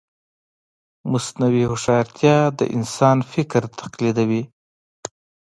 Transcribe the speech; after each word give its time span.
مصنوعي 1.11 1.63
هوښیارتیا 1.69 2.37
د 2.59 2.61
انسان 2.75 3.17
فکر 3.31 3.61
تقلیدوي. 3.79 4.43